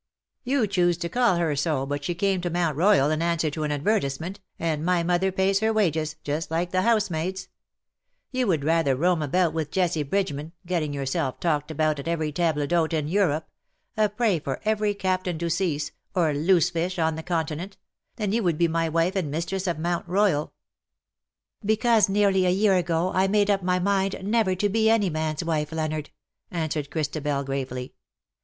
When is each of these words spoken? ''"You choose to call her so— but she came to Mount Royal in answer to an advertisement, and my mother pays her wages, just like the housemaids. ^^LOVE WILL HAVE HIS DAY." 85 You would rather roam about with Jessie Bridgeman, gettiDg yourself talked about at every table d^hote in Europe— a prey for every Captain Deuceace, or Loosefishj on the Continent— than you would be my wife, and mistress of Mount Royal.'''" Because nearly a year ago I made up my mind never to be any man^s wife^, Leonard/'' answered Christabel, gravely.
''"You 0.51 0.65
choose 0.65 0.97
to 0.97 1.09
call 1.09 1.35
her 1.35 1.55
so— 1.55 1.85
but 1.85 2.03
she 2.03 2.15
came 2.15 2.41
to 2.41 2.49
Mount 2.49 2.75
Royal 2.75 3.11
in 3.11 3.21
answer 3.21 3.51
to 3.51 3.61
an 3.63 3.71
advertisement, 3.71 4.39
and 4.57 4.83
my 4.83 5.03
mother 5.03 5.31
pays 5.31 5.59
her 5.59 5.71
wages, 5.71 6.15
just 6.23 6.49
like 6.49 6.71
the 6.71 6.81
housemaids. 6.81 7.43
^^LOVE 7.43 7.45
WILL 7.45 7.51
HAVE 7.51 7.53
HIS 7.69 8.31
DAY." 8.33 8.39
85 8.39 8.39
You 8.39 8.47
would 8.47 8.63
rather 8.63 8.95
roam 8.95 9.21
about 9.21 9.53
with 9.53 9.69
Jessie 9.69 10.01
Bridgeman, 10.01 10.53
gettiDg 10.67 10.95
yourself 10.95 11.39
talked 11.39 11.69
about 11.69 11.99
at 11.99 12.07
every 12.07 12.31
table 12.31 12.65
d^hote 12.65 12.93
in 12.93 13.09
Europe— 13.09 13.47
a 13.95 14.09
prey 14.09 14.39
for 14.39 14.59
every 14.65 14.95
Captain 14.95 15.37
Deuceace, 15.37 15.91
or 16.15 16.33
Loosefishj 16.33 16.97
on 16.97 17.13
the 17.15 17.21
Continent— 17.21 17.77
than 18.15 18.31
you 18.31 18.41
would 18.41 18.57
be 18.57 18.67
my 18.67 18.89
wife, 18.89 19.15
and 19.15 19.29
mistress 19.29 19.67
of 19.67 19.77
Mount 19.77 20.07
Royal.'''" 20.09 20.51
Because 21.63 22.09
nearly 22.09 22.47
a 22.47 22.49
year 22.49 22.73
ago 22.75 23.11
I 23.13 23.27
made 23.27 23.51
up 23.51 23.61
my 23.61 23.77
mind 23.77 24.15
never 24.23 24.55
to 24.55 24.67
be 24.67 24.89
any 24.89 25.11
man^s 25.11 25.43
wife^, 25.43 25.67
Leonard/'' 25.69 26.09
answered 26.49 26.89
Christabel, 26.89 27.43
gravely. 27.43 27.93